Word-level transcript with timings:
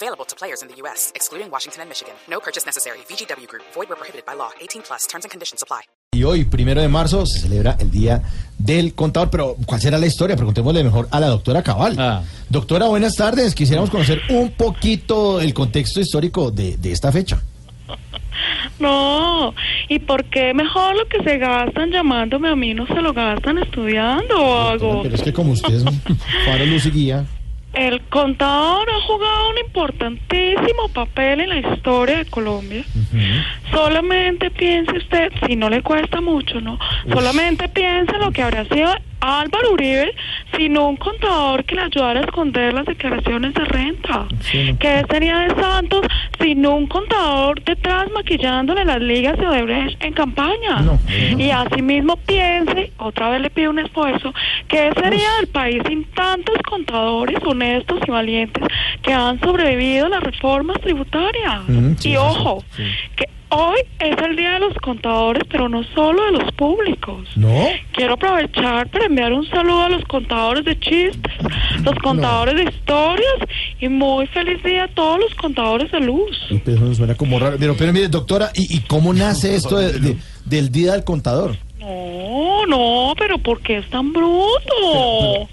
Available 0.00 0.24
to 0.26 0.36
players 0.36 0.62
in 0.62 0.68
the 0.68 0.76
U.S., 0.82 1.10
excluding 1.16 1.50
Washington 1.50 1.82
and 1.82 1.88
Michigan. 1.88 2.14
No 2.30 2.38
purchase 2.38 2.64
necessary. 2.64 2.98
VGW 3.08 3.48
Group. 3.48 3.64
Void 3.74 3.88
where 3.88 3.96
prohibited 3.96 4.24
by 4.24 4.34
law. 4.34 4.50
18 4.60 4.82
plus. 4.82 5.06
Terms 5.08 5.24
and 5.24 5.30
conditions 5.32 5.60
apply. 5.60 5.80
Y 6.14 6.22
hoy, 6.22 6.44
primero 6.44 6.80
de 6.80 6.86
marzo, 6.88 7.26
se 7.26 7.40
celebra 7.40 7.76
el 7.80 7.90
Día 7.90 8.22
del 8.58 8.94
Contador. 8.94 9.28
Pero, 9.30 9.56
¿cuál 9.66 9.80
será 9.80 9.98
la 9.98 10.06
historia? 10.06 10.36
Preguntémosle 10.36 10.84
mejor 10.84 11.08
a 11.10 11.18
la 11.18 11.26
doctora 11.26 11.64
Cabal. 11.64 11.96
Ah. 11.98 12.22
Doctora, 12.48 12.86
buenas 12.86 13.14
tardes. 13.16 13.56
Quisiéramos 13.56 13.90
conocer 13.90 14.20
un 14.30 14.52
poquito 14.52 15.40
el 15.40 15.52
contexto 15.52 16.00
histórico 16.00 16.52
de, 16.52 16.76
de 16.76 16.92
esta 16.92 17.10
fecha. 17.10 17.42
No, 18.78 19.52
¿y 19.88 19.98
por 19.98 20.24
qué 20.26 20.54
mejor 20.54 20.94
lo 20.94 21.08
que 21.08 21.20
se 21.24 21.38
gastan 21.38 21.90
llamándome 21.90 22.48
a 22.48 22.54
mí 22.54 22.72
no 22.72 22.86
se 22.86 23.02
lo 23.02 23.12
gastan 23.12 23.58
estudiando 23.58 24.36
o 24.40 24.68
algo? 24.68 25.02
Pero 25.02 25.16
es 25.16 25.22
que 25.22 25.32
como 25.32 25.50
usted 25.50 25.74
es 25.74 25.82
un 25.82 26.00
faro 26.46 26.64
luz 26.64 26.86
y 26.86 26.90
guía. 26.92 27.26
El 27.78 28.00
contador 28.08 28.90
ha 28.90 29.00
jugado 29.06 29.50
un 29.50 29.58
importantísimo 29.58 30.88
papel 30.92 31.38
en 31.38 31.48
la 31.48 31.58
historia 31.58 32.18
de 32.18 32.24
Colombia. 32.24 32.84
Solamente 33.70 34.50
piense 34.50 34.98
usted, 34.98 35.30
si 35.46 35.54
no 35.54 35.70
le 35.70 35.80
cuesta 35.82 36.20
mucho, 36.20 36.60
¿no? 36.60 36.76
Solamente 37.08 37.68
piense 37.68 38.18
lo 38.18 38.32
que 38.32 38.42
habría 38.42 38.64
sido 38.64 38.92
Álvaro 39.20 39.72
Uribe 39.72 40.14
sin 40.56 40.78
un 40.78 40.96
contador 40.96 41.64
que 41.64 41.74
le 41.74 41.82
ayudara 41.82 42.20
a 42.20 42.24
esconder 42.24 42.72
las 42.72 42.86
declaraciones 42.86 43.54
de 43.54 43.64
renta. 43.64 44.26
Sí, 44.40 44.72
no. 44.72 44.78
¿Qué 44.78 45.04
sería 45.10 45.38
de 45.38 45.54
Santos 45.60 46.06
sin 46.40 46.66
un 46.66 46.86
contador 46.86 47.62
detrás 47.64 48.10
maquillándole 48.12 48.84
las 48.84 49.00
ligas 49.00 49.36
de 49.38 49.46
Odebrecht 49.46 50.02
en 50.04 50.12
campaña? 50.12 50.80
No, 50.80 50.92
no. 50.92 51.38
Y 51.38 51.50
asimismo 51.50 52.16
piense, 52.16 52.92
otra 52.98 53.30
vez 53.30 53.40
le 53.40 53.50
pido 53.50 53.70
un 53.70 53.80
esfuerzo, 53.80 54.32
¿qué 54.68 54.90
sería 55.00 55.28
del 55.40 55.48
país 55.48 55.82
sin 55.88 56.04
tantos 56.12 56.56
contadores 56.68 57.38
honestos 57.44 57.98
y 58.06 58.10
valientes 58.10 58.62
que 59.02 59.12
han 59.12 59.40
sobrevivido 59.40 60.06
a 60.06 60.08
las 60.10 60.22
reformas 60.22 60.80
tributarias? 60.80 61.62
Mm, 61.68 61.94
sí, 61.98 62.10
y 62.10 62.16
ojo, 62.16 62.62
sí, 62.76 62.82
que 63.16 63.24
hoy 63.50 63.78
es 63.98 64.16
el 64.18 64.36
día 64.36 64.52
de 64.52 64.60
los 64.60 64.74
contadores, 64.74 65.42
pero 65.50 65.68
no 65.70 65.82
solo 65.94 66.22
de 66.26 66.32
los 66.32 66.52
públicos. 66.52 67.26
¿No? 67.34 67.66
Quiero 67.92 68.14
aprovechar 68.14 68.88
para 68.90 69.06
enviar 69.06 69.32
un 69.32 69.48
saludo 69.48 69.84
a 69.84 69.88
los 69.88 70.04
contadores 70.04 70.64
de 70.66 70.78
chistes, 70.78 71.32
los 71.82 71.94
contadores 72.02 72.56
de 72.56 72.64
historias 72.64 73.34
y 73.80 73.88
muy 73.88 74.26
feliz 74.26 74.62
día 74.62 74.84
a 74.84 74.88
todos 74.88 75.18
los 75.20 75.34
contadores 75.36 75.90
de 75.90 76.00
luz. 76.00 76.36
Pero 76.64 76.76
eso 76.86 76.94
suena 76.96 77.14
como 77.14 77.38
raro. 77.38 77.56
Pero, 77.58 77.74
pero 77.76 77.92
mire, 77.92 78.08
doctora, 78.08 78.50
¿y, 78.54 78.76
y 78.76 78.80
cómo 78.80 79.14
nace 79.14 79.54
esto 79.56 79.78
de- 79.78 79.98
de- 79.98 80.16
del 80.44 80.70
Día 80.70 80.92
del 80.92 81.04
Contador? 81.04 81.56
No, 81.78 81.86
no, 82.68 83.14
pero 83.16 83.38
¿por 83.38 83.60
qué 83.60 83.78
es 83.78 83.90
tan 83.90 84.12
bruto? 84.12 85.48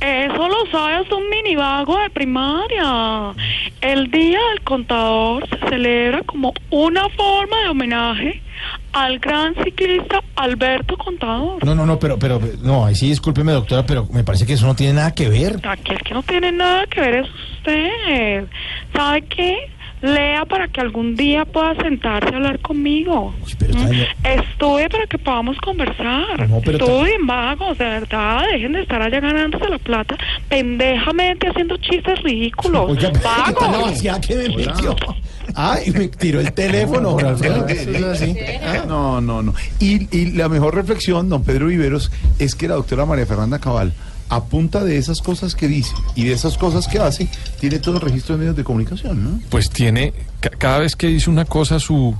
Eso 0.00 0.48
lo 0.48 0.70
sabe 0.70 0.94
hasta 0.94 1.16
un 1.16 1.28
mini 1.28 1.56
vago 1.56 1.98
de 1.98 2.10
primaria. 2.10 3.32
El 3.80 4.10
Día 4.10 4.38
del 4.50 4.60
Contador 4.62 5.48
se 5.48 5.58
celebra 5.68 6.22
como 6.22 6.52
una 6.70 7.08
forma 7.10 7.62
de 7.62 7.68
homenaje 7.68 8.42
al 8.92 9.18
gran 9.18 9.54
ciclista 9.64 10.22
Alberto 10.36 10.96
Contador. 10.96 11.64
No, 11.64 11.74
no, 11.74 11.86
no, 11.86 11.98
pero, 11.98 12.18
pero, 12.18 12.40
no, 12.62 12.84
ahí 12.84 12.94
sí, 12.94 13.08
discúlpeme, 13.08 13.52
doctora, 13.52 13.86
pero 13.86 14.06
me 14.12 14.24
parece 14.24 14.46
que 14.46 14.54
eso 14.54 14.66
no 14.66 14.74
tiene 14.74 14.94
nada 14.94 15.14
que 15.14 15.28
ver. 15.28 15.56
Aquí 15.66 15.92
el 15.92 16.02
que 16.02 16.14
no 16.14 16.22
tiene 16.22 16.52
nada 16.52 16.86
que 16.86 17.00
ver 17.00 17.14
es 17.16 17.28
usted. 17.56 18.44
¿Sabe 18.92 19.22
qué? 19.22 19.70
Lea 20.02 20.44
para 20.46 20.68
que 20.68 20.80
algún 20.80 21.14
día 21.14 21.44
pueda 21.44 21.74
sentarse 21.76 22.32
a 22.32 22.36
hablar 22.36 22.58
conmigo. 22.60 23.34
Uy, 23.44 23.54
pero 23.58 23.74
¿Mm? 23.74 24.88
para 24.90 25.06
que 25.06 25.18
podamos 25.18 25.56
conversar. 25.58 26.48
No, 26.48 26.60
pero 26.64 26.78
Estudien, 26.78 27.26
vagos, 27.26 27.76
de 27.78 27.84
verdad. 27.84 28.44
Dejen 28.52 28.72
de 28.72 28.82
estar 28.82 29.02
allá 29.02 29.20
ganándose 29.20 29.68
la 29.68 29.78
plata 29.78 30.16
pendejamente 30.48 31.48
haciendo 31.48 31.76
chistes 31.76 32.22
ridículos. 32.22 32.90
Oiga, 32.90 33.12
¿qué 33.12 33.18
tal 33.18 33.54
la 33.54 33.68
¡Vagos! 33.68 33.90
vaciada 33.90 34.20
que 34.20 34.34
me 34.36 34.48
metió? 34.56 34.96
Ay, 35.54 35.90
me 35.90 36.08
tiró 36.08 36.40
el 36.40 36.52
teléfono, 36.52 37.16
así. 37.18 38.36
No, 38.86 39.20
no, 39.20 39.42
no. 39.42 39.54
Y, 39.80 40.16
y 40.16 40.32
la 40.32 40.48
mejor 40.48 40.74
reflexión, 40.74 41.28
don 41.28 41.42
Pedro 41.44 41.66
Viveros, 41.66 42.10
es 42.38 42.54
que 42.54 42.68
la 42.68 42.74
doctora 42.74 43.04
María 43.04 43.26
Fernanda 43.26 43.58
Cabal, 43.58 43.92
a 44.30 44.44
punta 44.44 44.82
de 44.84 44.96
esas 44.96 45.20
cosas 45.20 45.54
que 45.54 45.68
dice 45.68 45.92
y 46.14 46.24
de 46.24 46.32
esas 46.32 46.56
cosas 46.56 46.88
que 46.88 46.98
hace, 46.98 47.28
tiene 47.60 47.78
todo 47.80 47.96
el 47.96 48.00
registro 48.00 48.36
de 48.36 48.38
medios 48.40 48.56
de 48.56 48.64
comunicación, 48.64 49.22
¿no? 49.24 49.40
Pues 49.50 49.68
tiene, 49.70 50.12
ca- 50.40 50.50
cada 50.50 50.78
vez 50.78 50.96
que 50.96 51.08
dice 51.08 51.28
una 51.28 51.44
cosa, 51.44 51.78
su, 51.80 52.14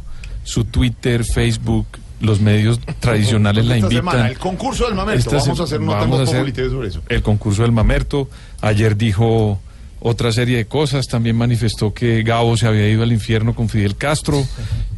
su 0.44 0.64
Twitter, 0.64 1.24
Facebook, 1.24 1.86
los 2.20 2.40
medios 2.40 2.78
tradicionales 3.00 3.64
la 3.64 3.76
Esta 3.76 3.86
invitan. 3.86 4.04
semana, 4.12 4.28
el 4.28 4.38
concurso 4.38 4.84
del 4.86 4.94
mamerto. 4.94 5.20
Esta 5.36 5.38
Vamos 5.38 5.60
a 5.60 5.62
hacer 5.64 5.80
nota 5.80 5.98
vamos 6.00 6.20
a 6.20 6.22
hacer 6.24 6.54
sobre 6.70 6.88
eso. 6.88 7.00
El 7.08 7.22
concurso 7.22 7.62
del 7.62 7.72
mamerto. 7.72 8.28
Ayer 8.60 8.96
dijo 8.96 9.58
otra 10.00 10.30
serie 10.32 10.56
de 10.58 10.66
cosas. 10.66 11.06
También 11.06 11.36
manifestó 11.36 11.94
que 11.94 12.22
Gabo 12.22 12.56
se 12.58 12.66
había 12.66 12.88
ido 12.88 13.02
al 13.04 13.12
infierno 13.12 13.54
con 13.54 13.68
Fidel 13.70 13.96
Castro. 13.96 14.44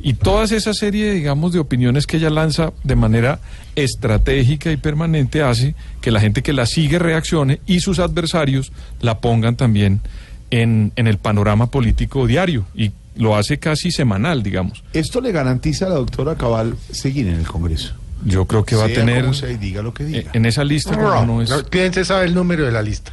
Y 0.03 0.15
todas 0.15 0.51
esa 0.53 0.75
serie, 0.75 1.13
digamos, 1.13 1.53
de 1.53 1.61
opiniones 1.61 2.07
que 2.07 2.17
ella 2.17 2.29
lanza 2.29 2.73
de 2.83 2.97
manera 2.97 3.39
estratégica 3.77 4.73
y 4.73 4.77
permanente 4.77 5.43
hace 5.43 5.75
que 6.01 6.11
la 6.11 6.21
gente 6.21 6.43
que 6.43 6.53
la 6.53 6.67
sigue 6.67 6.99
reaccione 6.99 7.61
y 7.67 7.81
sus 7.81 8.01
adversarios 8.01 8.73
la 9.01 9.21
pongan 9.21 9.57
también 9.57 10.01
en, 10.51 10.93
en 10.97 11.07
el 11.07 11.19
panorama 11.19 11.71
político 11.71 12.27
diario. 12.27 12.67
Y 12.75 12.91
lo 13.17 13.37
hace 13.37 13.59
casi 13.59 13.91
semanal, 13.91 14.43
digamos. 14.43 14.83
Esto 14.93 15.21
le 15.21 15.33
garantiza 15.33 15.87
a 15.87 15.91
la 15.91 15.95
doctora 15.97 16.35
Cabal 16.35 16.77
seguir 16.91 17.29
en 17.29 17.35
el 17.35 17.47
Congreso. 17.47 17.95
Yo 18.25 18.47
creo 18.47 18.65
que 18.65 18.77
va 18.77 18.85
a 18.85 18.89
tener 18.89 19.23
como 19.23 19.35
sea 19.35 19.51
y 19.51 19.57
diga 19.57 19.83
lo 19.83 19.93
que 19.93 20.05
diga. 20.05 20.31
en 20.33 20.47
esa 20.47 20.65
lista 20.65 20.97
no 20.97 21.43
es 21.43 21.51
No, 21.51 21.65
¿Quién 21.65 21.93
se 21.93 22.05
sabe 22.05 22.27
el 22.27 22.35
número 22.35 22.65
de 22.65 22.73
la 22.73 22.83
lista? 22.83 23.13